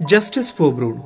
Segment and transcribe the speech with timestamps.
[0.00, 1.00] Justice for Brown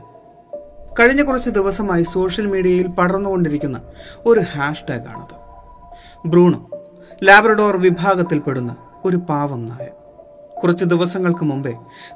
[0.98, 3.80] കഴിഞ്ഞ കുറച്ച് ദിവസമായി സോഷ്യൽ മീഡിയയിൽ പടർന്നുകൊണ്ടിരിക്കുന്ന
[4.26, 5.34] ഒരു ഹാഷ്ടാഗ് ആണത്
[6.26, 6.70] ബ്രൂണോ
[7.24, 9.88] ലാബ്രഡോർ വിഭാഗത്തിൽപ്പെടുന്ന ഒരു പാവം നായ.
[10.62, 11.72] കുറച്ച് ദിവസങ്ങൾക്ക് മുമ്പേ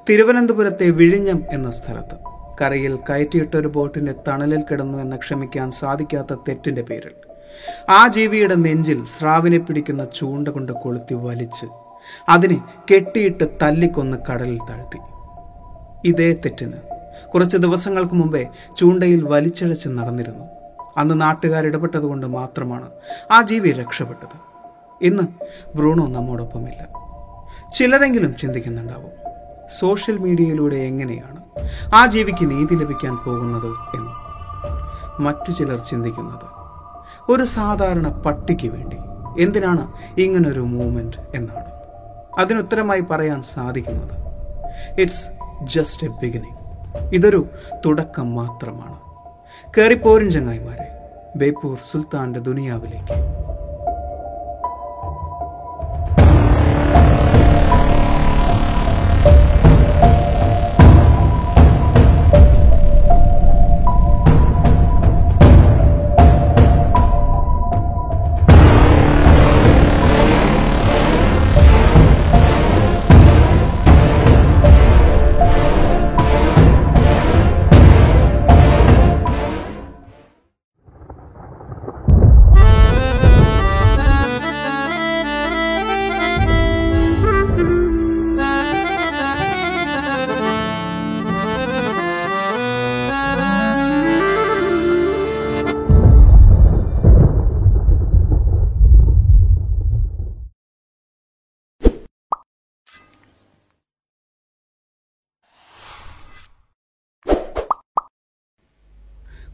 [0.09, 2.17] തിരുവനന്തപുരത്തെ വിഴിഞ്ഞം എന്ന സ്ഥലത്ത്
[2.61, 7.15] കരയിൽ കയറ്റിയിട്ട ഒരു ബോട്ടിന്റെ തണലിൽ കിടന്നു എന്ന് ക്ഷമിക്കാൻ സാധിക്കാത്ത തെറ്റിന്റെ പേരിൽ
[7.89, 11.67] ആ ജീവിയുടെ നെഞ്ചിൽ സ്രാവിനെ പിടിക്കുന്ന ചൂണ്ട കൊണ്ട് കൊളുത്തി വലിച്ച്
[12.29, 14.99] അതിനെ കെട്ടിയിട്ട് തല്ലിക്കൊന്ന് കടലിൽ താഴ്ത്തി.
[16.05, 16.73] ഇതേ തെറ്റിന്.
[17.35, 20.45] കുറച്ച് ദിവസങ്ങൾക്ക് മുമ്പേ ചൂണ്ടയിൽ വലിച്ചഴച്ച് നടന്നിരുന്നു.
[20.97, 22.91] അന്ന് നാട്ടുകാർ ഇടപെട്ടതുകൊണ്ട് മാത്രമാണ്
[23.33, 24.57] ആ ജീവി രക്ഷപ്പെട്ടത്.
[25.03, 25.23] ഇന്ന്
[25.77, 26.89] ബ്രൂണോ നമ്മോടൊപ്പമില്ല.
[27.75, 29.11] ചിലരെങ്കിലും ചിന്തിക്കുന്നുണ്ടാവും
[29.79, 31.37] സോഷ്യൽ മീഡിയയിലൂടെ എങ്ങനെയാണ്
[31.95, 34.27] ആ ജീവിക്ക് നീതി ലഭിക്കാൻ പോകുന്നത് എന്ന്.
[35.23, 36.57] മറ്റു ചിലർ ചിന്തിക്കുന്നത്
[37.33, 38.97] ഒരു സാധാരണ പട്ടിക്ക് വേണ്ടി.
[39.41, 41.65] എന്തിനാണ് ഇങ്ങനൊരു മൂവ്മെന്റ് എന്നാണ്.
[42.41, 44.27] അതിനുത്തരമായി പറയാൻ സാധിക്കുന്നത്
[45.01, 46.57] ഇറ്റ്സ് ജസ്റ്റ് എ ബിഗിനിങ്
[47.13, 47.47] ഇതൊരു
[47.87, 48.97] തുടക്കം മാത്രമാണ്.
[49.77, 50.89] കയറിപ്പോരും ചങ്ങായിമാരെ
[51.37, 53.46] ബേപ്പൂർ സുൽത്താന്റെ ദുനിയാവിലേക്ക്.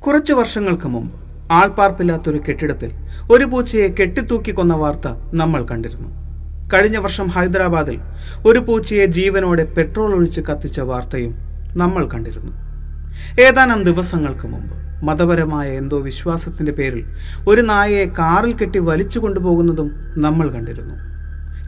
[0.04, 1.16] കുറച്ചു വർഷങ്ങൾക്ക് മുമ്പ്
[1.52, 2.90] ആൾപ്പാർപ്പില്ലാത്തൊരു കെട്ടിടത്തിൽ
[3.32, 6.08] ഒരു പൂച്ചയെ കെട്ടിത്തൂക്കി കൊന്ന വാർത്ത നമ്മൾ കണ്ടിരുന്നു.
[6.72, 8.00] കഴിഞ്ഞ വർഷം ഹൈദരാബാദിൽ
[8.46, 11.34] ഒരു പൂച്ചയെ ജീവനോടെ പെട്രോൾ ഒഴിച്ച് കത്തിച്ച വാർത്തയും
[11.76, 12.52] നമ്മൾ കണ്ടിരുന്നു.
[13.40, 14.76] ഏതാനും ദിവസങ്ങൾക്ക് മുമ്പ്
[15.06, 17.04] മതപരമായ എന്തോ വിശ്വാസത്തിന്റെ പേരിൽ
[17.48, 20.94] ഒരു നായയെ കാറിൽ കെട്ടി വലിച്ചു കൊണ്ടുപോകുന്നതും നമ്മൾ കണ്ടിരുന്നു.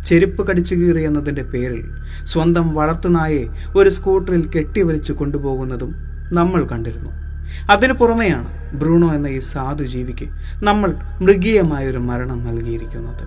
[0.05, 1.85] ചെരുപ്പ് കടിച്ചു കീറി എന്നതിന്റെ പേരിൽ
[2.25, 3.45] സ്വന്തം വളർത്തുനായെ
[3.77, 5.95] ഒരു സ്കൂട്ടറിൽ കെട്ടി വലിച്ചു കൊണ്ടുപോകുന്നതും
[6.33, 7.24] നമ്മൾ കണ്ടിരുന്നു.
[7.71, 10.27] അതിനു പുറമെയാണ് ബ്രൂണോ എന്ന ഈ സാധു ജീവിക്ക്
[10.63, 10.91] നമ്മൾ
[11.21, 13.25] മൃഗീയമായൊരു മരണം നൽകിയിരിക്കുന്നത്.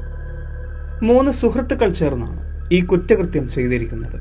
[1.03, 2.39] മൂന്ന് സുഹൃത്തുക്കൾ ചേർന്നാണ്
[2.71, 4.17] ഈ കുറ്റകൃത്യം ചെയ്തിരിക്കുന്നത്.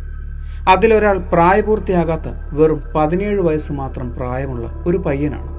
[0.69, 5.51] അതിലൊരാൾ പ്രായപൂർത്തിയാകാത്ത വെറും പതിനേഴ് വയസ്സ് മാത്രം പ്രായമുള്ള ഒരു പയ്യനാണ്.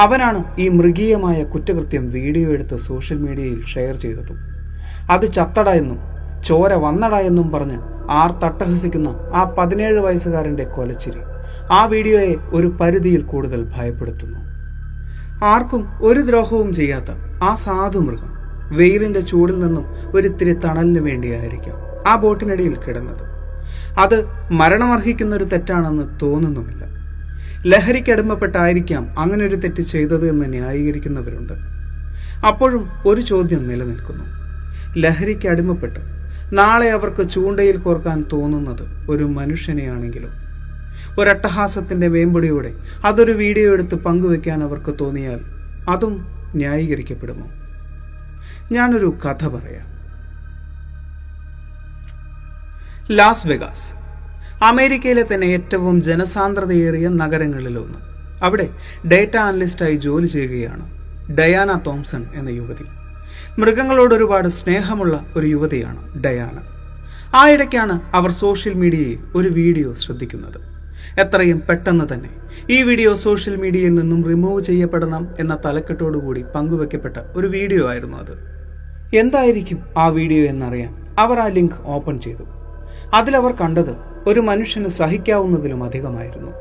[0.00, 4.38] അവനാണ് ഈ മൃഗീയമായ കുറ്റകൃത്യം വീഡിയോ എടുത്ത് സോഷ്യൽ മീഡിയയിൽ ഷെയർ ചെയ്തതും.
[5.10, 5.98] അത് ചത്തട എന്നും
[6.44, 7.78] ചോര വന്നട എന്നും പറഞ്ഞ്
[8.10, 11.20] ആർ തട്ടഹസിക്കുന്ന ആ പതിനേഴ് വയസ്സുകാരന്റെ കൊലച്ചിരി.
[11.72, 14.40] ആ വീഡിയോയെ ഒരു പരിധിയിൽ കൂടുതൽ ഭയപ്പെടുത്തുന്നു.
[15.44, 17.10] ആർക്കും ഒരു ദ്രോഹവും ചെയ്യാത്ത
[17.42, 18.32] ആ സാധു മൃഗം
[18.76, 19.84] വെയിലിന്റെ ചൂടിൽ നിന്നും
[20.16, 21.76] ഒരിത്തിരി തണലിന് വേണ്ടിയായിരിക്കാം
[22.08, 23.24] ആ ബോട്ടിനടിയിൽ കിടന്നത്.
[23.98, 24.16] അത്
[24.52, 26.82] മരണമർഹിക്കുന്ന ഒരു തെറ്റാണെന്ന് തോന്നുന്നുമില്ല.
[27.66, 31.52] ലഹരിക്കടിമപ്പെട്ടായിരിക്കാം അങ്ങനെ ഒരു തെറ്റ് ചെയ്തത് എന്ന് ന്യായീകരിക്കുന്നവരുണ്ട്.
[32.46, 34.24] അപ്പോഴും ഒരു ചോദ്യം നിലനിൽക്കുന്നു.
[34.98, 36.00] ലഹരിക്ക് അടിമപ്പെട്ട്
[36.52, 40.49] നാളെ അവർക്ക് ചൂണ്ടയിൽ കോർക്കാൻ തോന്നുന്നത് ഒരു മനുഷ്യനെയാണെങ്കിലും?
[41.18, 42.74] ഒരട്ടഹാസത്തിന്റെ വേമ്പടിയോടെ
[43.04, 45.40] അതൊരു വീഡിയോ എടുത്ത് പങ്കുവെക്കാൻ അവർക്ക് തോന്നിയാൽ
[45.88, 47.50] അതും ന്യായീകരിക്കപ്പെടുമോ?
[48.72, 49.90] ഞാനൊരു കഥ പറയാം.
[53.10, 53.94] ലാസ് വെഗാസ്
[54.64, 57.98] അമേരിക്കയിലെ തന്നെ ഏറ്റവും ജനസാന്ദ്രതയേറിയ നഗരങ്ങളിലൊന്ന്.
[58.42, 58.68] അവിടെ
[59.06, 60.90] ഡേറ്റ അനലിസ്റ്റായി ജോലി ചെയ്യുകയാണ്
[61.36, 62.84] ഡയാന തോംസൺ എന്ന യുവതി.
[63.60, 66.62] മൃഗങ്ങളോട് ഒരുപാട് സ്നേഹമുള്ള ഒരു യുവതിയാണ് ഡയാന.
[67.34, 70.69] ആ ഇടയ്ക്കാണ് അവർ സോഷ്യൽ മീഡിയയിൽ ഒരു വീഡിയോ ശ്രദ്ധിക്കുന്നത്.
[71.18, 72.30] എത്രയും പെട്ടെന്ന് തന്നെ.
[72.70, 78.32] ഈ വീഡിയോ സോഷ്യൽ മീഡിയയിൽ നിന്നും റിമൂവ് ചെയ്യപ്പെടണം എന്ന തലക്കെട്ടോടുകൂടി പങ്കുവെക്കപ്പെട്ട ഒരു വീഡിയോ ആയിരുന്നു അത്.
[79.12, 82.44] എന്തായിരിക്കും ആ വീഡിയോ എന്നറിയാൻ അവർ ആ ലിങ്ക് ഓപ്പൺ ചെയ്തു.
[83.14, 83.94] അതിലവർ കണ്ടത്
[84.26, 86.52] ഒരു മനുഷ്യന് സഹിക്കാവുന്നതിലും അധികമായിരുന്നു.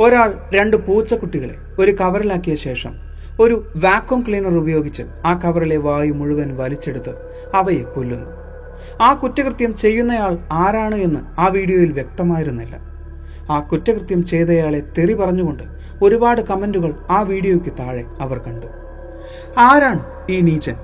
[0.00, 2.92] ഒരാൾ രണ്ട് പൂച്ചക്കുട്ടികളെ ഒരു കവറിലാക്കിയ ശേഷം
[3.40, 7.12] ഒരു വാക്വം ക്ലീനർ ഉപയോഗിച്ച് ആ കവറിലെ വായു മുഴുവൻ വലിച്ചെടുത്ത്
[7.54, 8.26] അവയെ കൊല്ലുന്നു.
[9.00, 12.89] ആ കുറ്റകൃത്യം ചെയ്യുന്നയാൾ ആരാണ് എന്ന് ആ വീഡിയോയിൽ വ്യക്തമായിരുന്നില്ല.
[13.50, 15.62] ആ കുറ്റകൃത്യം ചെയ്തയാളെ തെറി പറഞ്ഞുകൊണ്ട്
[16.02, 18.66] ഒരുപാട് കമന്റുകൾ ആ വീഡിയോയ്ക്ക് താഴെ അവർ കണ്ടു.
[19.58, 20.76] ആരാണ് ഈ നീചൻ?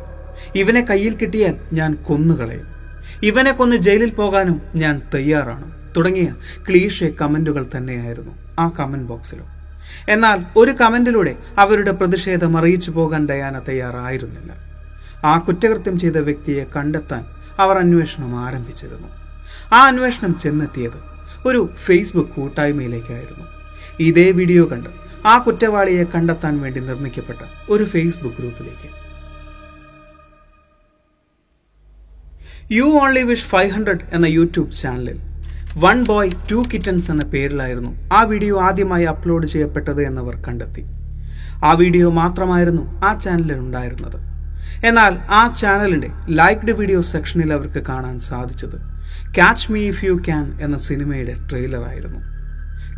[0.54, 2.66] ഇവനെ കയ്യിൽ കിട്ടിയാൽ ഞാൻ കൊന്നുകളയും.
[3.22, 5.72] ഇവനെ കൊന്ന് ജയിലിൽ പോകാനും ഞാൻ തയ്യാറാണ്.
[5.96, 6.34] തുടങ്ങിയ
[6.68, 9.46] ക്ലീഷെ കമന്റുകൾ തന്നെയായിരുന്നു ആ കമന്റ് ബോക്സിലും.
[10.08, 14.52] എന്നാൽ ഒരു കമന്റിലൂടെ അവരുടെ പ്രതിഷേധം അറിയിച്ചു പോകാൻ ഡയാന തയ്യാറായിരുന്നില്ല.
[15.24, 17.24] ആ കുറ്റകൃത്യം ചെയ്ത വ്യക്തിയെ കണ്ടെത്താൻ
[17.60, 19.08] അവർ അന്വേഷണം ആരംഭിച്ചിരുന്നു.
[19.72, 21.15] ആ അന്വേഷണം ചെന്നെത്തിയത്
[21.48, 23.46] ഒരു ഫേസ്ബുക്ക് കൂട്ടായ്മയിലേക്കായിരുന്നു.
[24.06, 24.90] ഇതേ വീഡിയോ കണ്ട്
[25.32, 27.42] ആ കുറ്റവാളിയെ കണ്ടെത്താൻ വേണ്ടി നിർമ്മിക്കപ്പെട്ട
[27.74, 28.88] ഒരു ഫേസ്ബുക്ക് ഗ്രൂപ്പിലേക്ക്.
[32.76, 35.18] You only wish five hundred എന്ന യൂട്യൂബ് ചാനലിൽ
[35.84, 40.84] വൺ ബോയ് ടു കിറ്റൻസ് എന്ന പേരിലായിരുന്നു ആ വീഡിയോ ആദ്യമായി അപ്ലോഡ് ചെയ്യപ്പെട്ടത് എന്നവർ കണ്ടെത്തി.
[41.68, 44.18] ആ വീഡിയോ മാത്രമായിരുന്നു ആ ചാനലിൽ ഉണ്ടായിരുന്നത്.
[44.88, 46.10] എന്നാൽ ആ ചാനലിന്റെ
[46.40, 48.78] ലൈക്ക്ഡ് വീഡിയോ സെക്ഷനിൽ അവർക്ക് കാണാൻ സാധിച്ചത്
[49.36, 52.20] catch me if you can എന്ന സിനിമയുടെ ട്രെയിലറായിരുന്നു.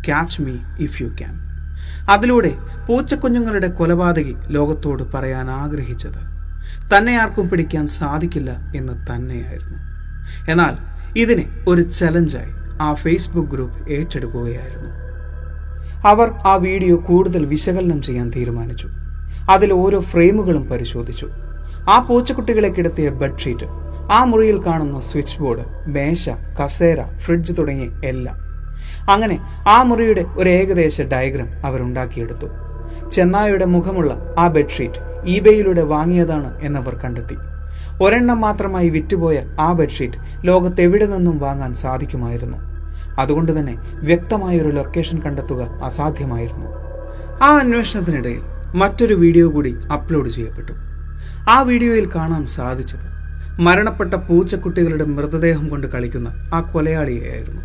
[0.05, 1.39] Catch me if you can
[2.11, 2.51] അതിലൂടെ
[2.89, 6.21] പൂച്ചക്കുഞ്ഞുങ്ങളുടെ കൊലപാതകി ലോകത്തോട് പറയാൻ ആഗ്രഹിച്ചത്.
[6.97, 9.79] തന്നെ ആർക്കും പിടിക്കാൻ സാധിക്കില്ല എന്ന് തന്നെയായിരുന്നു.
[10.51, 10.77] എന്നാൽ
[11.19, 12.51] ഇതിനെ ഒരു ചലഞ്ചായി
[12.81, 14.89] ആ ഫേസ്ബുക്ക് ഗ്രൂപ്പ് ഏറ്റെടുക്കുകയായിരുന്നു.
[16.07, 18.87] അവർ ആ വീഡിയോ കൂടുതൽ വിശകലനം ചെയ്യാൻ തീരുമാനിച്ചു.
[19.51, 21.29] അതിൽ ഓരോ ഫ്രെയിമുകളും പരിശോധിച്ചു.
[21.89, 26.29] ആ പൂച്ചക്കുട്ടികളെ കിടത്തിയ ബെഡ്ഷീറ്റ് ആ മുറിയിൽ കാണുന്ന സ്വിച്ച് ബോർഡ് മേശ
[26.59, 28.37] കസേര ഫ്രിഡ്ജ് തുടങ്ങി എല്ലാം.
[29.09, 32.47] അങ്ങനെ ആ മുറിയുടെ ഒരു ഏകദേശ ഡയഗ്രാം അവരുണ്ടാക്കിയെടുത്തു
[33.11, 37.37] ചെന്നായുടെ മുഖമുള്ള ആ ബെഡ്ഷീറ്റ് ഈബേയിലൂടെ വാങ്ങിയതാണ് എന്നവർ കണ്ടെത്തി.
[38.01, 42.59] ഒരെണ്ണം മാത്രമായി വിറ്റുപോയ ആ ബെഡ്ഷീറ്റ് ലോകത്തെവിടെ നിന്നും വാങ്ങാൻ സാധിക്കുമായിരുന്നു.
[43.19, 43.75] അതുകൊണ്ട് തന്നെ
[44.09, 46.67] വ്യക്തമായൊരു ലൊക്കേഷൻ കണ്ടെത്തുക അസാധ്യമായിരുന്നു.
[47.43, 48.41] ആ അന്വേഷണത്തിനിടയിൽ
[48.75, 50.73] മറ്റൊരു വീഡിയോ കൂടി അപ്ലോഡ് ചെയ്യപ്പെട്ടു.
[51.49, 53.18] ആ വീഡിയോയിൽ കാണാൻ സാധിച്ചത്
[53.65, 57.63] മരണപ്പെട്ട പൂച്ചക്കുട്ടികളുടെ മൃതദേഹം കൊണ്ട് കളിക്കുന്ന ആ കൊലയാളിയായിരുന്നു.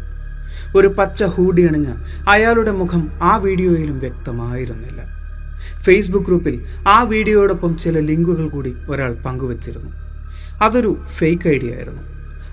[0.77, 1.91] ഒരു പച്ച ഹൂഡി അണിഞ്ഞ
[2.29, 5.01] അയാളുടെ മുഖം ആ വീഡിയോയിലും വ്യക്തമായിരുന്നില്ല.
[5.85, 6.57] ഫേസ്ബുക്ക് ഗ്രൂപ്പിൽ
[6.89, 9.91] ആ വീഡിയോയോടൊപ്പം ചില ലിങ്കുകൾ കൂടി ഒരാൾ പങ്കുവച്ചിരുന്നു.
[10.63, 12.03] അതൊരു ഫേക്ക് ഐഡിയ ആയിരുന്നു.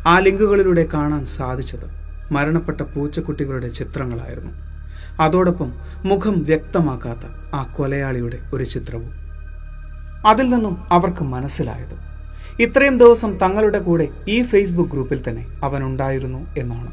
[0.07, 1.87] ആ ലിങ്കുകളിലൂടെ കാണാൻ സാധിച്ചത്
[2.31, 4.51] മരണപ്പെട്ട പൂച്ചക്കുട്ടികളുടെ ചിത്രങ്ങളായിരുന്നു.
[5.19, 5.71] അതോടൊപ്പം
[6.05, 9.11] മുഖം വ്യക്തമാക്കാത്ത ആ കൊലയാളിയുടെ ഒരു ചിത്രവും.
[10.25, 12.10] അതിൽ നിന്നും അവർക്ക് മനസ്സിലായത്
[12.59, 16.91] ഇത്രയും ദിവസം തങ്ങളുടെ കൂടെ ഈ ഫേസ്ബുക്ക് ഗ്രൂപ്പിൽ തന്നെ അവൻ ഉണ്ടായിരുന്നു എന്നാണ്.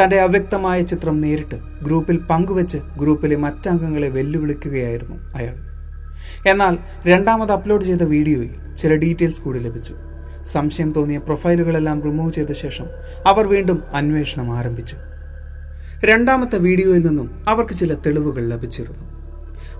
[0.00, 5.56] തന്റെ അവ്യക്തമായ ചിത്രം നേരിട്ട് ഗ്രൂപ്പിൽ പങ്കുവച്ച് ഗ്രൂപ്പിലെ മറ്റംഗങ്ങളെ വെല്ലുവിളിക്കുകയായിരുന്നു അയാൾ.
[6.46, 9.94] എന്നാൽ രണ്ടാമത് അപ്ലോഡ് ചെയ്ത വീഡിയോയിൽ ചില ഡീറ്റെയിൽസ് കൂടി ലഭിച്ചു.
[10.44, 12.86] സംശയം തോന്നിയ പ്രൊഫൈലുകളെല്ലാം റിമൂവ് ചെയ്ത ശേഷം
[13.26, 14.96] അവർ വീണ്ടും അന്വേഷണം ആരംഭിച്ചു.
[16.04, 19.06] രണ്ടാമത്തെ വീഡിയോയിൽ നിന്നും അവർക്ക് ചില തെളിവുകൾ ലഭിച്ചിരുന്നു.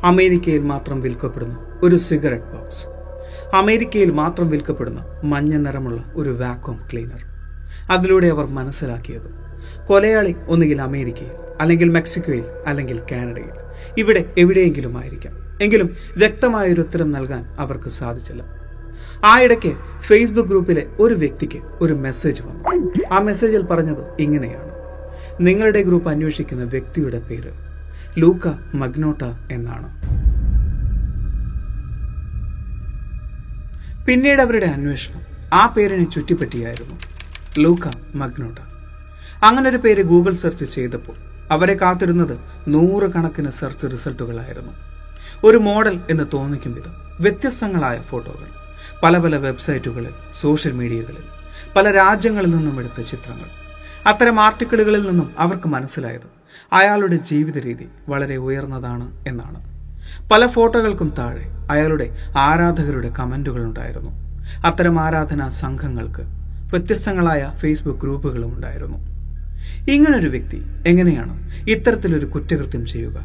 [0.04, 2.95] അമേരിക്കയിൽ മാത്രം വിൽക്കപ്പെടുന്ന ഒരു സിഗരറ്റ് ബോക്സ്.
[3.54, 7.24] അമേരിക്കയിൽ മാത്രം വിൽക്കപ്പെടുന്ന മഞ്ഞ നിറമുള്ള ഒരു വാക്വം ക്ലീനർ
[7.90, 9.46] അതിലൂടെ അവർ മനസ്സിലാക്കിയത്
[9.86, 13.50] കൊലയാളി ഒന്നുകിൽ അമേരിക്കയിൽ അല്ലെങ്കിൽ മെക്സിക്കോയിൽ അല്ലെങ്കിൽ കാനഡയിൽ.
[13.98, 15.32] ഇവിടെ എവിടെയെങ്കിലും ആയിരിക്കാം
[15.62, 18.42] എങ്കിലും വ്യക്തമായൊരു ഉത്തരം നൽകാൻ അവർക്ക് സാധിച്ചില്ല.
[19.24, 22.64] ആ ഇടയ്ക്ക് ഫേസ്ബുക്ക് ഗ്രൂപ്പിലെ ഒരു വ്യക്തിക്ക് ഒരു മെസ്സേജ് വന്നു.
[23.12, 24.70] ആ മെസ്സേജിൽ പറഞ്ഞത് ഇങ്ങനെയാണ്.
[25.40, 27.52] നിങ്ങളുടെ ഗ്രൂപ്പ് അന്വേഷിക്കുന്ന വ്യക്തിയുടെ പേര്
[28.18, 30.05] ലൂക്ക മഗ്നോട്ട എന്നാണ്.
[34.06, 35.20] പിന്നീട് അവരുടെ അന്വേഷണം.
[35.52, 36.94] ആ പേരിനെ ചുറ്റിപ്പറ്റിയായിരുന്നു
[37.58, 38.58] ലൂക്ക മഗ്നോട്ട.
[39.44, 41.16] അങ്ങനെ ഒരു പേര് ഗൂഗിൾ സെർച്ച് ചെയ്തപ്പോൾ
[41.50, 44.72] അവരെ കാത്തിരുന്നത് നൂറുകണക്കിന് സെർച്ച് റിസൾട്ടുകളായിരുന്നു.
[45.44, 48.48] ഒരു മോഡൽ എന്ന് തോന്നിക്കും വിധം വ്യത്യസ്തങ്ങളായ ഫോട്ടോകൾ.
[49.02, 51.24] പല പല വെബ്സൈറ്റുകളിൽ സോഷ്യൽ മീഡിയകളിൽ
[51.76, 53.46] പല രാജ്യങ്ങളിൽ നിന്നും എടുത്ത ചിത്രങ്ങൾ.
[54.06, 56.28] അത്തരം ആർട്ടിക്കിളുകളിൽ നിന്നും അവർക്ക് മനസ്സിലായത്
[56.72, 59.75] അയാളുടെ ജീവിത രീതി വളരെ ഉയർന്നതാണ് എന്നാണ്.
[60.32, 64.10] പല ഫോട്ടോകൾക്കും താഴെ അയാളുടെ ആരാധകരുടെ കമന്റുകൾ ഉണ്ടായിരുന്നു
[64.66, 66.22] അത്തരം ആരാധനാ സംഘങ്ങൾക്ക്
[66.70, 68.98] വ്യത്യസ്തങ്ങളായ ഫേസ്ബുക്ക് ഗ്രൂപ്പുകളും ഉണ്ടായിരുന്നു.
[69.90, 73.16] ഇങ്ങനൊരു വ്യക്തി എങ്ങനെയാണ് ഇത്തരത്തിലൊരു കുറ്റകൃത്യം ചെയ്യുക?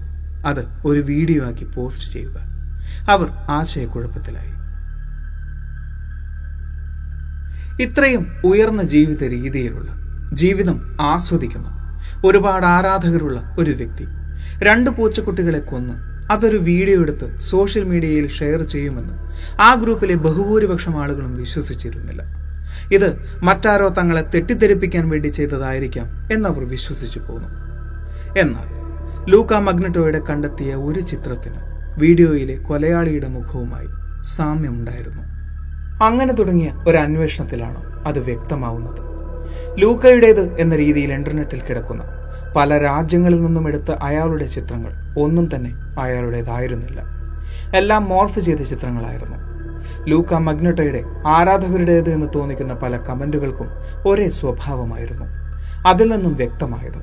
[0.46, 2.38] അത് ഒരു വീഡിയോ ആക്കി പോസ്റ്റ് ചെയ്യുക.
[3.10, 4.52] അവർ ആശയക്കുഴപ്പത്തിലായി.
[7.84, 9.92] ഇത്രയും ഉയർന്ന ജീവിത രീതിയിലുള്ള
[10.34, 11.68] ജീവിതം ആസ്വദിക്കുന്ന
[12.26, 14.06] ഒരുപാട് ആരാധകരുള്ള ഒരു വ്യക്തി
[14.64, 19.16] രണ്ട് പൂച്ചക്കുട്ടികളെ കൊന്ന് അതൊരു വീഡിയോ എടുത്ത് സോഷ്യൽ മീഡിയയിൽ ഷെയർ ചെയ്യുമെന്ന്
[19.68, 22.22] ആ ഗ്രൂപ്പിലെ ബഹുഭൂരിപക്ഷം ആളുകളും വിശ്വസിച്ചിരുന്നില്ല.
[22.96, 23.10] ഇത്
[23.48, 27.50] മറ്റാരോ തങ്ങളെ തെറ്റിദ്ധരിപ്പിക്കാൻ വേണ്ടി ചെയ്തതായിരിക്കാം എന്നവർ വിശ്വസിച്ചു പോന്നു.
[28.44, 28.68] എന്നാൽ
[29.32, 31.60] ലൂക്ക മഗ്നറ്റോയുടെ കണ്ടെത്തിയ ഒരു ചിത്രത്തിന്
[32.04, 33.90] വീഡിയോയിലെ കൊലയാളിയുടെ മുഖവുമായി
[34.36, 35.24] സാമ്യമുണ്ടായിരുന്നു.
[36.08, 39.02] അങ്ങനെ തുടങ്ങിയ ഒരു അന്വേഷണത്തിലാണ് അത് വ്യക്തമാവുന്നത്.
[39.82, 42.04] ലൂക്കയുടേത് എന്ന രീതിയിൽ ഇന്റർനെറ്റിൽ കിടക്കുന്ന
[42.56, 47.04] പല രാജ്യങ്ങളിൽ നിന്നും എടുത്ത അയാളുടെ ചിത്രങ്ങൾ ഒന്നും തന്നെ അയാളുടേതായിരുന്നില്ല.
[47.76, 49.38] എല്ലാം മോർഫ് ചെയ്ത ചിത്രങ്ങളായിരുന്നു.
[50.08, 53.68] ലൂക്ക മഗ്നട്ടയുടെ ആരാധകരുടേത് എന്ന് തോന്നിക്കുന്ന പല കമന്റുകൾക്കും
[54.06, 55.26] ഒരേ സ്വഭാവമായിരുന്നു.
[55.88, 57.02] അതിൽ നിന്നും വ്യക്തമായത്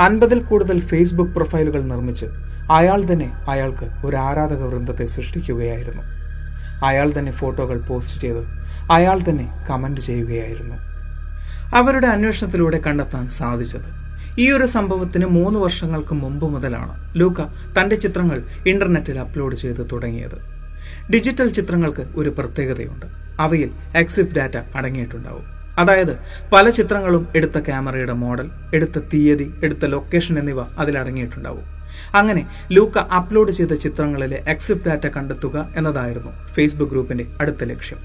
[0.00, 2.26] അൻപതിൽ കൂടുതൽ ഫേസ്ബുക്ക് പ്രൊഫൈലുകൾ നിർമ്മിച്ച്
[2.70, 6.02] അയാൾ തന്നെ അയാൾക്ക് ഒരു ആരാധക വൃന്ദത്തെ സൃഷ്ടിക്കുകയായിരുന്നു.
[6.84, 8.44] അയാൾ തന്നെ ഫോട്ടോകൾ പോസ്റ്റ് ചെയ്ത്
[8.92, 10.76] അയാൾ തന്നെ കമന്റ് ചെയ്യുകയായിരുന്നു.
[11.76, 14.07] അവരുടെ അന്വേഷണത്തിലൂടെ കണ്ടെത്താൻ സാധിച്ചത്
[14.42, 17.40] ഈ ഒരു സംഭവത്തിന് മൂന്ന് വർഷങ്ങൾക്ക് മുമ്പ് മുതലാണ് ലൂക്ക
[17.76, 20.38] തന്റെ ചിത്രങ്ങൾ ഇന്റർനെറ്റിൽ അപ്ലോഡ് ചെയ്ത് തുടങ്ങിയത്.
[21.12, 23.06] ഡിജിറ്റൽ ചിത്രങ്ങൾക്ക് ഒരു പ്രത്യേകതയുണ്ട്.
[23.40, 25.46] അവയിൽ എക്സിഫ് ഡാറ്റ അടങ്ങിയിട്ടുണ്ടാവും.
[25.78, 26.14] അതായത്
[26.52, 31.66] പല ചിത്രങ്ങളും എടുത്ത ക്യാമറയുടെ മോഡൽ എടുത്ത തീയതി എടുത്ത ലൊക്കേഷൻ എന്നിവ അതിലടങ്ങിയിട്ടുണ്ടാവും
[32.14, 32.42] അങ്ങനെ
[32.72, 38.00] ലൂക്ക അപ്ലോഡ് ചെയ്ത ചിത്രങ്ങളിലെ എക്സിഫ് ഡാറ്റ കണ്ടെത്തുക എന്നതായിരുന്നു ഫേസ്ബുക്ക് ഗ്രൂപ്പിന്റെ അടുത്ത ലക്ഷ്യം.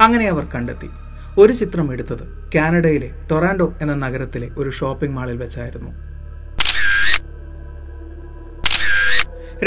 [0.00, 0.90] അങ്ങനെ അവർ കണ്ടെത്തി.
[1.38, 2.22] ഒരു ചിത്രം എടുത്തത്
[2.54, 5.90] കാനഡയിലെ ടൊറാൻഡോ എന്ന നഗരത്തിലെ ഒരു ഷോപ്പിംഗ് മാളിൽ വെച്ചായിരുന്നു.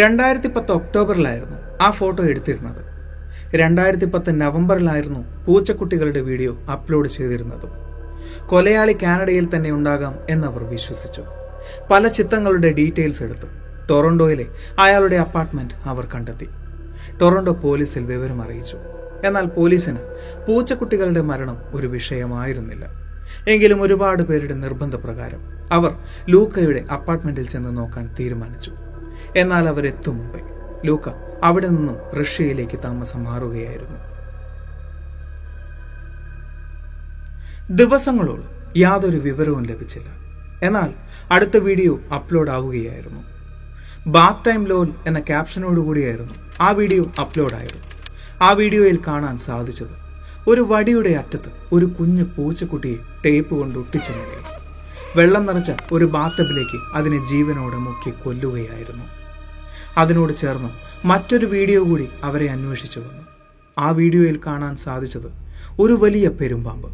[0.02, 2.82] രണ്ടായിരത്തി പത്ത് ഒക്ടോബറിലായിരുന്നു ആ ഫോട്ടോ എടുത്തിരുന്നത്.
[3.56, 7.72] രണ്ടായിരത്തി പത്ത് നവംബറിലായിരുന്നു പൂച്ചക്കുട്ടികളുടെ വീഡിയോ അപ്ലോഡ് ചെയ്തിരുന്നതും.
[8.46, 11.24] കൊലയാളി കാനഡയിൽ തന്നെ ഉണ്ടാകാം എന്നവർ വിശ്വസിച്ചു.
[11.92, 13.48] പല ചിത്രങ്ങളുടെ ഡീറ്റെയിൽസ് എടുത്തു
[13.90, 14.48] ടൊറന്റോയിലെ
[14.80, 16.50] അയാളുടെ അപ്പാർട്ട്മെന്റ് അവർ കണ്ടെത്തി.
[17.22, 18.78] ടൊറന്റോ പോലീസിൽ വിവരം അറിയിച്ചു.
[19.28, 20.02] എന്നാൽ പോലീസിന്
[20.48, 22.86] പൂച്ചക്കുട്ടികളുടെ മരണം ഒരു വിഷയമായിരുന്നില്ല.
[23.48, 25.92] എങ്കിലും ഒരുപാട് പേരുടെ നിർബന്ധപ്രകാരം അവർ
[26.30, 28.72] ലൂക്കയുടെ അപ്പാർട്ട്മെന്റിൽ ചെന്ന് നോക്കാൻ തീരുമാനിച്ചു.
[29.36, 30.42] എന്നാൽ അവരെത്തും മുമ്പേ
[30.88, 31.10] ലൂക്ക
[31.44, 34.00] അവിടെ നിന്നും റഷ്യയിലേക്ക് താമസം മാറുകയായിരുന്നു
[37.80, 40.10] ദിവസങ്ങളോളം യാതൊരു വിവരവും ലഭിച്ചില്ല.
[40.64, 40.90] എന്നാൽ
[41.32, 43.22] അടുത്ത വീഡിയോ അപ്ലോഡ് ആവുകയായിരുന്നു
[44.08, 47.91] ബാത്ത് ടൈം ലോൽ എന്ന ക്യാപ്ഷനോടുകൂടിയായിരുന്നു ആ വീഡിയോ അപ്ലോഡ് ആയത്
[48.46, 49.96] ആ വീഡിയോയിൽ കാണാൻ സാധിച്ചത്
[50.52, 54.48] ഒരു വടിയുടെ അറ്റത്ത് ഒരു കുഞ്ഞു പൂച്ചക്കുട്ടിയെ ടേപ്പ് കൊണ്ട് ഒട്ടിച്ച നിലയിൽ
[55.18, 59.06] വെള്ളം നിറച്ച ഒരു ബാത്തബിലേക്ക് അതിനെ ജീവനോടെ മുക്കി കൊല്ലുകയായിരുന്നു.
[60.02, 60.70] അതിനോട് ചേർന്ന്
[61.12, 63.24] മറ്റൊരു വീഡിയോ കൂടി അവരെ അന്വേഷിച്ചു വന്നു.
[63.78, 65.30] ആ വീഡിയോയിൽ കാണാൻ സാധിച്ചത്
[65.84, 66.90] ഒരു വലിയ പെരുമ്പാമ്പ്.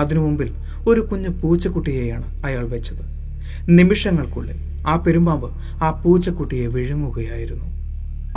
[0.00, 0.50] അതിനു മുമ്പിൽ
[0.90, 3.04] ഒരു കുഞ്ഞു പൂച്ചക്കുട്ടിയെയാണ് അയാൾ വെച്ചത്.
[3.78, 5.48] നിമിഷങ്ങൾക്കുള്ളിൽ ആ പെരുമ്പാമ്പ്
[5.86, 7.66] ആ പൂച്ചക്കുട്ടിയെ വിഴുങ്ങുകയായിരുന്നു.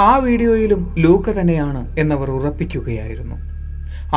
[0.01, 3.35] ആ വീഡിയോയിലും ലൂക്ക തന്നെയാണ് എന്നവർ ഉറപ്പിക്കുകയായിരുന്നു.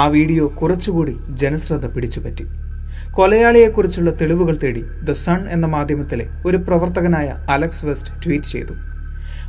[0.02, 2.44] ആ വീഡിയോ കുറച്ചുകൂടി ജനശ്രദ്ധ പിടിച്ചുപറ്റി.
[3.16, 8.74] കൊലയാളിയെക്കുറിച്ചുള്ള തെളിവുകൾ തേടി ദ സൺ എന്ന മാധ്യമത്തിലെ ഒരു പ്രവർത്തകനായ അലക്സ് വെസ്റ്റ് ട്വീറ്റ് ചെയ്തു.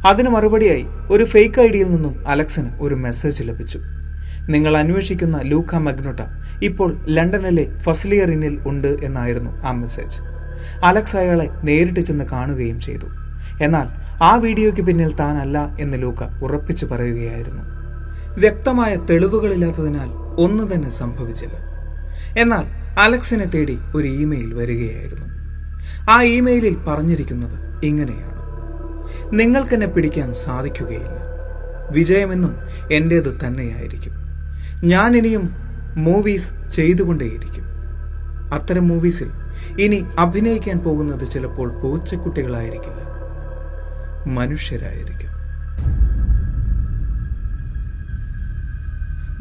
[0.10, 3.79] അതിന് മറുപടിയായി ഒരു ഫേക്ക് ഐ ഡിയിൽ നിന്നും അലക്സിന് ഒരു മെസ്സേജ് ലഭിച്ചു.
[4.50, 6.22] നിങ്ങൾ അന്വേഷിക്കുന്ന ലൂക്ക മഗ്നോട്ട
[6.63, 10.19] ഇപ്പോൾ ലണ്ടനിലെ ഫസ്ലിയർ ഇന്നിൽ ഉണ്ട് എന്നായിരുന്നു ആ മെസ്സേജ്.
[10.84, 13.10] അലക്സ് അയാളെ നേരിട്ട് ചെന്ന് കാണുകയും ചെയ്തു.
[13.62, 13.88] എന്നാൽ
[14.21, 17.63] ആ വീഡിയോയ്ക്ക് പിന്നിൽ താനല്ല എന്ന് ലൂക്ക ഉറപ്പിച്ചു പറയുകയായിരുന്നു.
[18.39, 20.09] വ്യക്തമായ തെളിവുകളില്ലാത്തതിനാൽ
[20.39, 21.53] ഒന്നു തന്നെ സംഭവിച്ചില്ല.
[22.38, 22.65] എന്നാൽ
[23.00, 25.27] അലക്സിനെ തേടി ഒരു ഇമെയിൽ വരികയായിരുന്നു.
[26.09, 28.38] ആ ഇമെയിലിൽ പറഞ്ഞിരിക്കുന്നത് ഇങ്ങനെയാണ്.
[29.33, 31.27] നിങ്ങൾക്കെന്നെ പിടിക്കാൻ സാധിക്കുകയില്ല.
[31.91, 32.55] വിജയമെന്നും
[32.91, 34.13] എന്റേത് തന്നെയായിരിക്കും.
[34.83, 35.55] ഞാൻ ഇനിയും
[35.97, 37.63] മൂവീസ് ചെയ്തുകൊണ്ടേയിരിക്കും.
[38.53, 39.29] അത്തരം മൂവീസിൽ
[39.79, 43.06] ഇനി അഭിനയിക്കാൻ പോകുന്നത് ചിലപ്പോൾ പൂച്ചക്കുട്ടികളായിരിക്കില്ല.
[44.27, 45.27] മനുഷ്യരായിരിക്കും.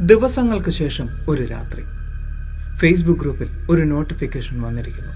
[0.07, 1.83] ദിവസങ്ങൾക്ക് ശേഷം ഒരു രാത്രി
[2.77, 5.13] ഫേസ്ബുക്ക് ഗ്രൂപ്പിൽ ഒരു നോട്ടിഫിക്കേഷൻ വന്നിരിക്കുന്നു.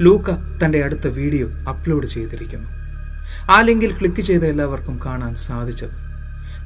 [0.00, 0.30] ലൂക്ക
[0.64, 2.68] തന്റെ അടുത്ത വീഡിയോ അപ്ലോഡ് ചെയ്തിരിക്കുന്നു.
[3.50, 5.90] ആ ലിങ്കിൽ ക്ലിക്ക് ചെയ്ത എല്ലാവർക്കും കാണാൻ സാധിച്ചത്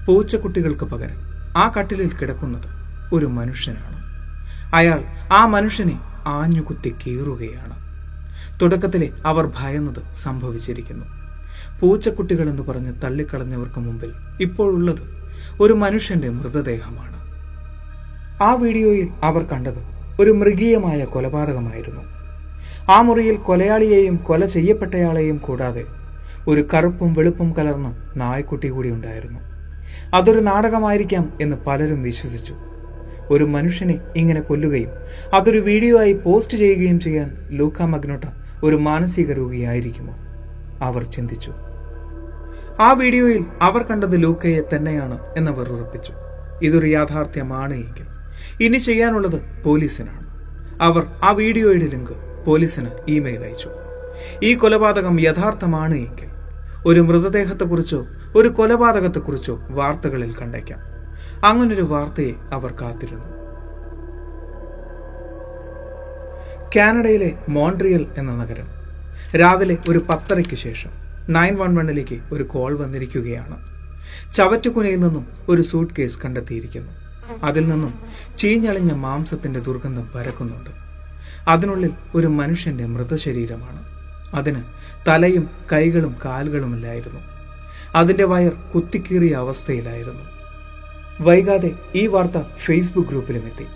[0.07, 1.19] പൂച്ചക്കുട്ടികൾക്ക് പകരം
[1.57, 2.69] ആ കട്ടിലിൽ കിടക്കുന്നത്
[3.13, 3.99] ഒരു മനുഷ്യനാണ്.
[4.75, 7.77] അയാൾ ആ മനുഷ്യനെ ആഞ്ഞുകുത്തി കീറുകയാണ്.
[8.61, 11.14] തുടക്കത്തിലെ അവർ ഭയന്നത് സംഭവിച്ചിരിക്കുന്നു.
[11.85, 15.03] പൂച്ചക്കുട്ടികൾ എന്ന് പറഞ്ഞ് തള്ളിക്കളഞ്ഞവർക്ക് മുമ്പിൽ ഇപ്പോഴുള്ളത്
[15.61, 17.17] ഒരു മനുഷ്യന്റെ മൃതദേഹമാണ്.
[18.43, 19.81] ആ വീഡിയോയിൽ അവർ കണ്ടത്
[20.21, 22.03] ഒരു മൃഗീയമായ കൊലപാതകമായിരുന്നു.
[22.93, 25.85] ആ മുറിയിൽ കൊലയാളിയെയും കൊല ചെയ്യപ്പെട്ടയാളെയും കൂടാതെ
[26.49, 29.41] ഒരു കറുപ്പും വെളുപ്പും കലർന്ന നായ്ക്കുട്ടി കൂടി ഉണ്ടായിരുന്നു.
[30.15, 32.55] അതൊരു നാടകമായിരിക്കാം എന്ന് പലരും വിശ്വസിച്ചു.
[33.31, 34.91] ഒരു മനുഷ്യനെ ഇങ്ങനെ കൊല്ലുകയും
[35.35, 38.25] അതൊരു വീഡിയോ ആയി പോസ്റ്റ് ചെയ്യുകയും ചെയ്യാൻ ലൂക്ക മഗ്നോട്ട
[38.65, 40.15] ഒരു മാനസിക രോഗിയായിരിക്കുമോ?
[40.83, 41.53] അവർ ചിന്തിച്ചു.
[42.81, 46.13] ആ വീഡിയോയിൽ അവർ കണ്ടത് ലൂക്കയെ തന്നെയാണ് എന്നവർ ഉറപ്പിച്ചു.
[46.63, 48.07] ഇതൊരു യാഥാർത്ഥ്യമാണ് എങ്കിൽ.
[48.61, 50.25] ഇനി ചെയ്യാനുള്ളത് പോലീസിനാണ്.
[50.81, 53.69] അവർ ആ വീഡിയോയുടെ ലിങ്ക് പോലീസിന് ഇമെയിൽ അയച്ചു.
[54.43, 56.29] ഈ കൊലപാതകം യഥാർത്ഥമാണ് എങ്കിൽ.
[56.87, 60.79] ഒരു മൃതദേഹത്തെക്കുറിച്ചോ ഒരു കൊലപാതകത്തെക്കുറിച്ചോ വാർത്തകളിൽ കണ്ടേക്കാം.
[61.45, 63.25] അങ്ങനൊരു വാർത്തയെ അവർ കാത്തിരുന്നു.
[66.77, 68.69] കാനഡയിലെ മോൺട്രിയൽ എന്ന നഗരം.
[69.37, 71.04] രാവിലെ ഒരു പത്തരയ്ക്ക് ശേഷം.
[71.29, 73.75] നയൻ വൺ വണ്ണിലേക്ക് ഒരു കോൾ വന്നിരിക്കുകയാണ്.
[74.33, 76.93] ചവറ്റുകുനയിൽ നിന്നും ഒരു സൂട്ട് കേസ് കണ്ടെത്തിയിരിക്കുന്നു.
[77.45, 77.95] അതിൽ നിന്നും
[78.37, 80.71] ചീഞ്ഞളിഞ്ഞ മാംസത്തിന്റെ ദുർഗന്ധം പരക്കുന്നുണ്ട്.
[81.49, 83.83] അതിനുള്ളിൽ ഒരു മനുഷ്യന്റെ മൃതശരീരമാണ്.
[84.35, 84.63] അതിന്
[85.09, 87.21] തലയും കൈകളും കാലുകളുമില്ലായിരുന്നു
[87.95, 90.23] അതിന്റെ വയർ കുത്തിക്കീറിയ അവസ്ഥയിലായിരുന്നു.
[91.21, 93.67] വൈകാതെ ഈ വാർത്ത ഫേസ്ബുക്ക് ഗ്രൂപ്പിലും എത്തി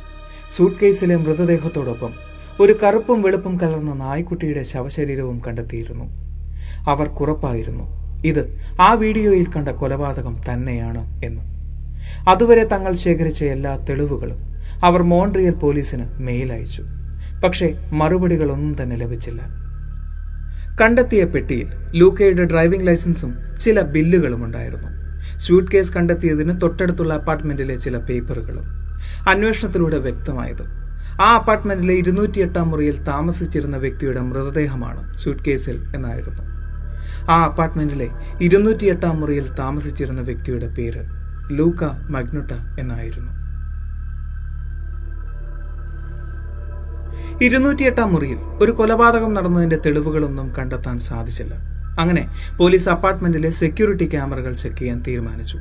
[0.50, 2.12] സൂട്ട് കേസിലെ മൃതദേഹത്തോടൊപ്പം
[2.60, 6.27] ഒരു കറുപ്പും വെളുപ്പും കലർന്ന നായ്ക്കുട്ടിയുടെ ശവശരീരവും കണ്ടെത്തിയിരുന്നു.
[6.92, 7.86] അവർ കുറപ്പായിരുന്നു.
[8.24, 8.42] ഇത്
[8.80, 11.42] ആ വീഡിയോയിൽ കണ്ട കൊലപാതകം തന്നെയാണ് എന്ന്.
[12.28, 14.38] അതുവരെ തങ്ങൾ ശേഖരിച്ച എല്ലാ തെളിവുകളും
[14.82, 16.82] അവർ മോൺട്രിയൽ പോലീസിന് മെയിൽ അയച്ചു.
[17.44, 19.40] പക്ഷേ മറുപടികളൊന്നും തന്നെ ലഭിച്ചില്ല.
[20.80, 24.90] കണ്ടെത്തിയ പെട്ടിയിൽ ലൂക്കയുടെ ഡ്രൈവിംഗ് ലൈസൻസും ചില ബില്ലുകളും ഉണ്ടായിരുന്നു.
[25.44, 28.66] സ്യൂട്ട് കേസ് കണ്ടെത്തിയതിന് തൊട്ടടുത്തുള്ള അപ്പാർട്ട്മെന്റിലെ ചില പേപ്പറുകളും.
[29.28, 30.64] അന്വേഷണത്തിലൂടെ വ്യക്തമായത്
[31.22, 36.42] ആ അപ്പാർട്ട്മെന്റിലെ ഇരുന്നൂറ്റി എട്ടാം മുറിയിൽ താമസിച്ചിരുന്ന വ്യക്തിയുടെ മൃതദേഹമാണ് സ്യൂട്ട് കേസിൽ എന്നായിരുന്നു.
[37.30, 38.08] ആ അപ്പാർട്ട്മെന്റിലെ
[38.40, 41.02] ഇരുന്നൂറ്റി എട്ടാം മുറിയിൽ താമസിച്ചിരുന്ന വ്യക്തിയുടെ പേര്
[41.50, 43.32] ലൂക്ക മഗ്നുട്ട എന്നായിരുന്നു.
[47.44, 51.54] ഇരുന്നൂറ്റിയെട്ടാം മുറിയിൽ ഒരു കൊലപാതകം നടന്നതിന്റെ തെളിവുകളൊന്നും കണ്ടെത്താൻ സാധിച്ചില്ല.
[52.00, 55.58] അങ്ങനെ പോലീസ് അപ്പാർട്ട്മെന്റിലെ സെക്യൂരിറ്റി ക്യാമറകൾ ചെക്ക് ചെയ്യാൻ തീരുമാനിച്ചു.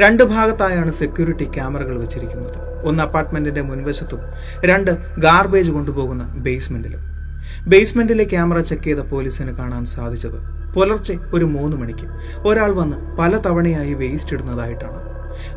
[0.00, 2.86] രണ്ട് ഭാഗത്തായാണ് സെക്യൂരിറ്റി ക്യാമറകൾ വെച്ചിരിക്കുന്നത്.
[2.86, 4.20] ഒന്ന് അപ്പാർട്ട്മെന്റിന്റെ മുൻവശത്തും
[4.64, 4.90] രണ്ട്
[5.20, 7.00] ഗാർബേജ് കൊണ്ടുപോകുന്ന ബേസ്മെന്റിലും.
[7.68, 12.06] ബേസ്മെന്റിലെ ക്യാമറ ചെക്ക് ചെയ്ത പോലീസിന് കാണാൻ സാധിച്ചത് പുലർച്ചെ ഒരു മൂന്ന് മണിക്ക്
[12.48, 15.00] ഒരാൾ വന്ന് പല തവണയായി വേസ്റ്റ് ഇടുന്നതായിട്ടാണ്.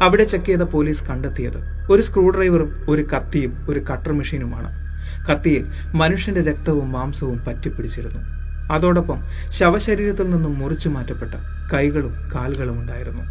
[0.02, 4.70] അവിടെ ചെക്ക് ചെയ്ത പോലീസ് കണ്ടെത്തിയത് ഒരു സ്ക്രൂ ഡ്രൈവറും ഒരു കത്തിയും ഒരു കട്ടർ മെഷീനുമാണ്
[5.30, 5.66] കത്തിയിൽ
[5.96, 8.22] മനുഷ്യന്റെ രക്തവും മാംസവും പറ്റിപ്പിടിച്ചിരുന്നു.
[8.74, 11.34] അതോടൊപ്പം ശവശരീരത്തിൽ നിന്നും മുറിച്ചു മാറ്റപ്പെട്ട
[11.74, 13.24] കൈകളും കാലുകളും ഉണ്ടായിരുന്നു.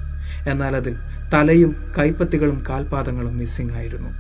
[0.51, 0.97] എന്നാൽ അതിൽ
[1.35, 4.11] തലയും കൈപ്പത്തികളും കാൽപാദങ്ങളും മിസ്സിംഗ് ആയിരുന്നു.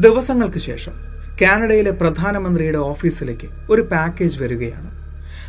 [0.00, 0.92] ദിവസങ്ങൾക്ക് ശേഷം
[1.42, 4.90] കാനഡയിലെ പ്രധാനമന്ത്രിയുടെ ഓഫീസിലേക്ക് ഒരു പാക്കേജ് വരികയാണ്.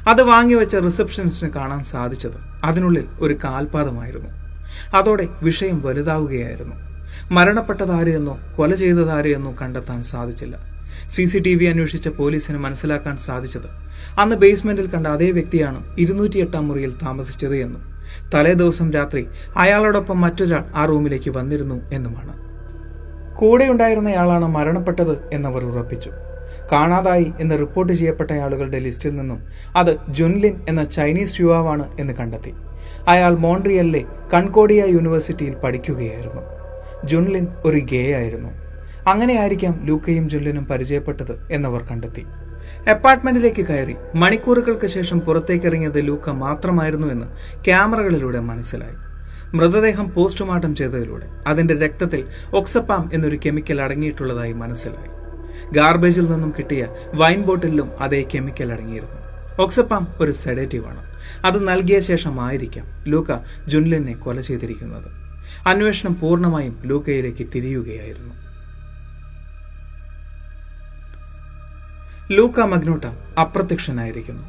[0.09, 4.29] അത് വാങ്ങിവെച്ച റിസപ്ഷനിസ്റ്റിന് കാണാൻ സാധിച്ചത് അതിനുള്ളിൽ ഒരു കാൽപാദമായിരുന്നു.
[4.93, 6.75] അതോടെ വിഷയം വലുതാവുകയായിരുന്നു.
[7.31, 10.55] മരണപ്പെട്ടതാര് എന്നോ കൊല ചെയ്തതാര് എന്നോ കണ്ടെത്താൻ സാധിച്ചില്ല.
[11.09, 13.69] സി സി ടി വി അന്വേഷിച്ച പോലീസിന് മനസ്സിലാക്കാൻ സാധിച്ചത്
[14.19, 17.81] അന്ന് ബേസ്മെന്റിൽ കണ്ട അതേ വ്യക്തിയാണ് ഇരുന്നൂറ്റിയെട്ടാം മുറിയിൽ താമസിച്ചത് എന്നും
[18.33, 22.48] തലേദിവസം രാത്രി അയാളോടൊപ്പം മറ്റൊരാൾ ആ റൂമിലേക്ക് വന്നിരുന്നു എന്നുമാണ്.
[23.41, 26.11] കൂടെയുണ്ടായിരുന്നയാളാണ് മരണപ്പെട്ടത് എന്നവർ ഉറപ്പിച്ചു.
[26.71, 29.39] കാണാതായി എന്ന് റിപ്പോർട്ട് ചെയ്യപ്പെട്ട ആളുകളുടെ ലിസ്റ്റിൽ നിന്നും
[29.75, 32.53] അത് ജുൻലിൻ എന്ന ചൈനീസ് യുവാവാണ് എന്ന് കണ്ടെത്തി.
[33.07, 36.41] അയാൾ മോൺട്രിയലിലെ കൺകോഡിയ യൂണിവേഴ്സിറ്റിയിൽ പഠിക്കുകയായിരുന്നു.
[37.05, 38.49] ജുൻലിൻ ഒരു ഗേ ആയിരുന്നു.
[39.07, 42.25] അങ്ങനെയായിരിക്കാം ലൂക്കയും ജുൻലിനും പരിചയപ്പെട്ടത് എന്നവർ കണ്ടെത്തി.
[42.91, 47.25] അപ്പാർട്ട്മെന്റിലേക്ക് കയറി മണിക്കൂറുകൾക്ക് ശേഷം പുറത്തേക്കിറങ്ങിയത് ലൂക്ക മാത്രമായിരുന്നു എന്ന്
[47.65, 49.08] ക്യാമറകളിലൂടെ മനസ്സിലായി.
[49.53, 55.09] മൃതദേഹം പോസ്റ്റ്മോർട്ടം ചെയ്തതിലൂടെ അതിന്റെ രക്തത്തിൽ ഒക്സപ്പാം എന്നൊരു കെമിക്കൽ അടങ്ങിയിട്ടുള്ളതായി മനസ്സിലായി.
[55.71, 59.19] ഗാർബേജിൽ നിന്നും കിട്ടിയ വൈൻ ബോട്ടിലും അതേ കെമിക്കൽ അടങ്ങിയിരുന്നു.
[59.61, 61.11] ഒക്സപ്പാം ഒരു സെഡേറ്റീവ് ആണ്
[61.45, 63.27] അത് നൽകിയ ശേഷമായിരിക്കാം ലൂക്ക
[63.67, 65.11] ജുൻലിനെ കൊല ചെയ്തിരിക്കുന്നത്.
[65.67, 68.35] അന്വേഷണം പൂർണമായും ലൂക്കയിലേക്ക് തിരിയുകയായിരുന്നു.
[72.33, 73.05] ലൂക്ക മഗ്നോട്ട
[73.39, 74.43] അപ്രത്യക്ഷനായിരിക്കുന്നു.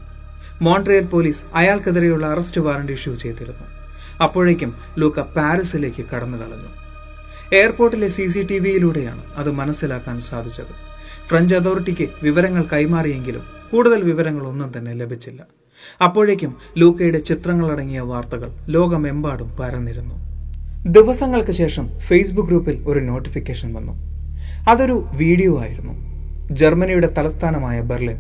[0.63, 3.80] മോൺട്രിയൽ പോലീസ് അയാൾക്കെതിരെയുള്ള അറസ്റ്റ് വാറണ്ട് ഇഷ്യൂ ചെയ്തിരുന്നു.
[4.21, 6.71] അപ്പോഴേക്കും ലൂക്ക പാരീസിലേക്ക് കടന്നു കളഞ്ഞു.
[7.57, 10.75] എയർപോർട്ടിലെ സി സി ടി വിയിലൂടെയാണ് അത് മനസ്സിലാക്കാൻ സാധിച്ചത്.
[11.29, 15.41] ഫ്രഞ്ച് അതോറിറ്റിക്ക് വിവരങ്ങൾ കൈമാറിയെങ്കിലും കൂടുതൽ വിവരങ്ങളൊന്നും തന്നെ ലഭിച്ചില്ല.
[16.03, 20.15] അപ്പോഴേക്കും ലൂക്കയുടെ ചിത്രങ്ങളടങ്ങിയ വാർത്തകൾ ലോകമെമ്പാടും പരന്നിരുന്നു.
[20.93, 23.93] ദിവസങ്ങൾക്ക് ശേഷം ഫേസ്ബുക്ക് ഗ്രൂപ്പിൽ ഒരു നോട്ടിഫിക്കേഷൻ വന്നു.
[24.69, 25.93] അതൊരു വീഡിയോ ആയിരുന്നു.
[26.51, 28.19] ജർമ്മനിയുടെ തലസ്ഥാനമായ ബെർലിൻ.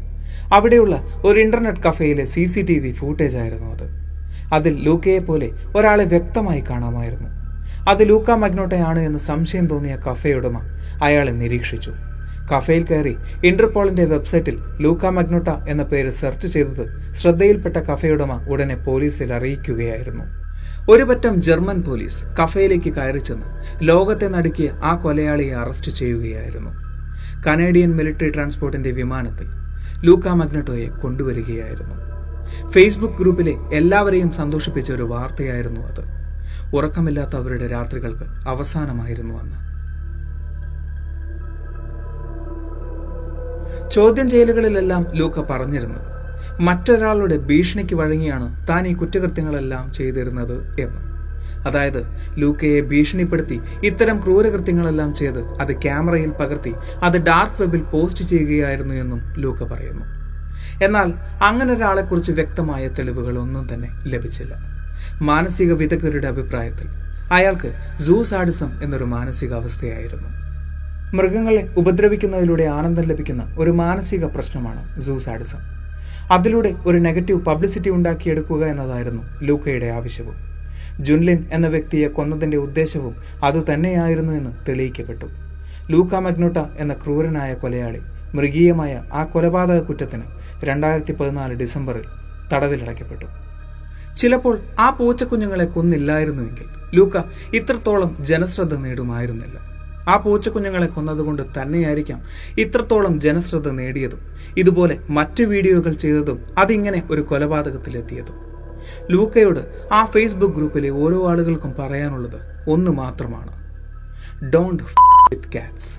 [0.55, 4.10] അവിടെയുള്ള ഒരു internet കഫേയിലെ C C T V footage ആയിരുന്നു അത്.
[4.53, 7.29] അതിൽ ലൂക്കയെ പോലെ ഒരാളെ വ്യക്തമായി കാണാമായിരുന്നു.
[7.91, 10.59] അത് ലൂക്ക മഗ്നോട്ടയാണ് എന്ന് സംശയം തോന്നിയ കഫേയുടമ
[11.03, 11.93] അയാളെ നിരീക്ഷിച്ചു.
[12.57, 20.25] കഫേയിൽ കയറി ഇന്റർപോളിന്റെ വെബ്സൈറ്റിൽ ലൂക്ക മഗ്നോട്ട എന്ന പേര് സെർച്ച് ചെയ്തത് ശ്രദ്ധയിൽപ്പെട്ട കഫേയുടമ ഉടനെ പോലീസിൽ അറിയിക്കുകയായിരുന്നു.
[20.91, 23.47] ഒരു പറ്റം ജർമ്മൻ പോലീസ് കഫേയിലേക്ക് കയറി ചെന്ന്
[23.83, 26.71] ലോകത്തെ നടുക്കിയ ആ കൊലയാളിയെ അറസ്റ്റ് ചെയ്യുകയായിരുന്നു.
[27.47, 29.47] കനേഡിയൻ മിലിറ്ററി ട്രാൻസ്പോർട്ടിന്റെ വിമാനത്തിൽ
[30.07, 32.10] ലൂക്ക മഗ്നോട്ടോയെ കൊണ്ടുവരികയായിരുന്നു.
[32.71, 36.21] ഫേസ്ബുക്ക് ഗ്രൂപ്പിലെ എല്ലാവരെയും സന്തോഷിപ്പിച്ച ഒരു വാർത്തയായിരുന്നു അത്.
[36.75, 39.71] ഉറക്കമില്ലാത്ത അവരുടെ രാത്രികൾക്ക് അവസാനമായിരുന്നു അന്ന്.
[43.91, 46.21] ചോദ്യം ചെയ്യലുകളിലെല്ലാം ലൂക്ക പറഞ്ഞിരുന്നത്
[46.61, 51.11] മറ്റൊരാളുടെ ഭീഷണിക്ക് വഴങ്ങിയാണ് താൻ ഈ കുറ്റകൃത്യങ്ങളെല്ലാം ചെയ്തിരുന്നത് എന്ന്.
[51.67, 52.03] അതായത്
[52.39, 59.65] ലൂക്കയെ ഭീഷണിപ്പെടുത്തി ഇത്തരം ക്രൂരകൃത്യങ്ങളെല്ലാം ചെയ്ത് അത് ക്യാമറയിൽ പകർത്തി അത് ഡാർക്ക് വെബിൽ പോസ്റ്റ് ചെയ്യുകയായിരുന്നു എന്നും ലൂക്ക
[59.65, 60.20] പറയുന്നു.
[60.83, 61.12] എന്നാൽ
[61.43, 64.55] അങ്ങനെ ഒരാളെക്കുറിച്ച് വ്യക്തമായ തെളിവുകളൊന്നും തന്നെ ലഭിച്ചില്ല.
[65.23, 66.87] മാനസിക വിദഗ്ധരുടെ അഭിപ്രായത്തിൽ
[67.33, 70.29] അയാൾക്ക് സൂസാഡിസം എന്നൊരു മാനസികാവസ്ഥയായിരുന്നു.
[71.16, 75.59] മൃഗങ്ങളെ ഉപദ്രവിക്കുന്നതിലൂടെ ആനന്ദം ലഭിക്കുന്ന ഒരു മാനസിക പ്രശ്നമാണ് സൂസാഡിസം
[76.31, 80.35] അതിലൂടെ ഒരു നെഗറ്റീവ് പബ്ലിസിറ്റി ഉണ്ടാക്കിയെടുക്കുക എന്നതായിരുന്നു ലൂക്കയുടെ ആവശ്യവും.
[81.01, 83.14] ജുൻലിൻ എന്ന വ്യക്തിയെ കൊന്നതിന്റെ ഉദ്ദേശവും
[83.45, 85.27] അതുതന്നെയായിരുന്നു എന്ന് തെളിയിക്കപ്പെട്ടു.
[85.90, 88.01] ലൂക്ക മഗ്നോട്ട എന്ന ക്രൂരനായ കൊലയാളി
[88.35, 90.23] മൃഗീയമായ ആ കൊലപാതക കുറ്റത്തിന്
[90.64, 92.05] രണ്ടായിരത്തി പതിനാല് ഡിസംബറിൽ
[92.53, 93.25] തടവിലടയ്ക്കപ്പെട്ടു.
[94.16, 97.16] ചിലപ്പോൾ ആ പൂച്ചക്കുഞ്ഞുങ്ങളെ കൊന്നില്ലായിരുന്നുവെങ്കിൽ ലൂക്ക
[97.55, 99.70] ഇത്രത്തോളം ജനശ്രദ്ധ നേടുമായിരുന്നില്ല.
[100.09, 102.23] ആ പൂച്ചക്കുഞ്ഞുങ്ങളെ കൊന്നതുകൊണ്ട് തന്നെയായിരിക്കാം
[102.59, 104.20] ഇത്രത്തോളം ജനശ്രദ്ധ നേടിയതും
[104.57, 108.35] ഇതുപോലെ മറ്റു വീഡിയോകൾ ചെയ്തതും അതിങ്ങനെ ഒരു കൊലപാതകത്തിലെത്തിയതും.
[109.11, 113.53] ലൂക്കയോട് ആ ഫേസ്ബുക്ക് ഗ്രൂപ്പിലെ ഓരോ ആളുകൾക്കും പറയാനുള്ളത് ഒന്ന് മാത്രമാണ്.
[114.51, 115.99] ഡോണ്ട് വിത്ത് കാറ്റ്സ്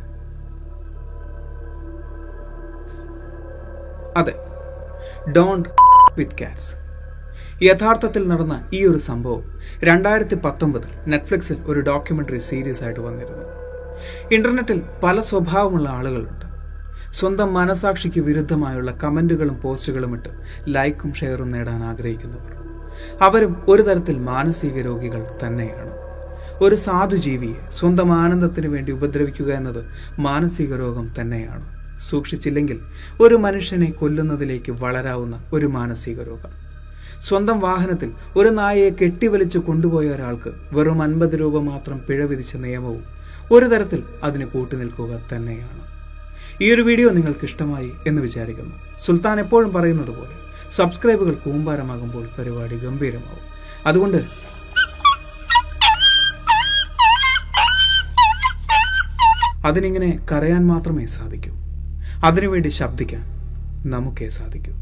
[4.18, 4.51] അതെ
[5.30, 5.70] ഡോണ്ട്
[6.18, 6.74] വിത്ത് കാറ്റ്സ്
[7.64, 9.44] യഥാർത്ഥത്തിൽ നടന്ന ഈ ഒരു സംഭവം
[9.84, 13.46] രണ്ടായിരത്തി പത്തൊമ്പതിൽ നെറ്റ്ഫ്ലിക്സിൽ ഒരു ഡോക്യുമെന്ററി സീരീസ് ആയിട്ട് വന്നിരുന്നു.
[14.32, 16.46] ഇന്റർനെറ്റിൽ പല സ്വഭാവമുള്ള ആളുകളുണ്ട്.
[17.12, 20.30] സ്വന്തം മനസാക്ഷിക്ക് വിരുദ്ധമായുള്ള കമന്റുകളും പോസ്റ്റുകളും ഇട്ട്
[20.68, 22.54] ലൈക്കും ഷെയറും നേടാൻ ആഗ്രഹിക്കുന്നവർ.
[23.22, 25.92] അവരും ഒരു തരത്തിൽ മാനസിക രോഗികൾ തന്നെയാണ്.
[26.64, 29.86] ഒരു സാധുജീവിയെ സ്വന്തം ആനന്ദത്തിന് വേണ്ടി ഉപദ്രവിക്കുക എന്നത്
[30.20, 31.81] മാനസിക രോഗം തന്നെയാണ്.
[32.10, 32.80] സൂക്ഷിച്ചില്ലെങ്കിൽ
[33.22, 36.52] ഒരു മനുഷ്യനെ കൊല്ലുന്നതിലേക്ക് വളരാവുന്ന ഒരു മാനസിക രോഗം.
[37.20, 43.04] സ്വന്തം വാഹനത്തിൽ ഒരു നായയെ കെട്ടിവലിച്ച് കൊണ്ടുപോയ ഒരാൾക്ക് വെറും അൻപത് രൂപ മാത്രം പിഴ വിധിച്ച നിയമവും
[43.52, 45.82] ഒരു തരത്തിൽ അതിന് കൂട്ടുനിൽക്കുക തന്നെയാണ്.
[46.64, 48.76] ഈ ഒരു വീഡിയോ നിങ്ങൾക്ക് ഇഷ്ടമായി എന്ന് വിചാരിക്കുന്നു.
[49.00, 50.36] സുൽത്താൻ എപ്പോഴും പറയുന്നത് പോലെ
[50.72, 53.46] സബ്സ്ക്രൈബുകൾ കൂമ്പാരമാകുമ്പോൾ പരിപാടി ഗംഭീരമാവും.
[53.86, 54.20] അതുകൊണ്ട്
[59.68, 61.71] അതിനിങ്ങനെ കരയാൻ മാത്രമേ സാധിക്കൂ.
[62.24, 63.24] അതിനുവേണ്ടി ശബ്ദിക്കാൻ
[63.90, 64.74] നമുക്കേ സാധിക്കൂ.